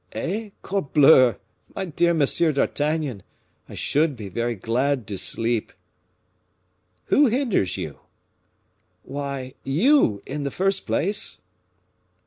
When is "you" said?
7.77-7.99, 9.63-10.23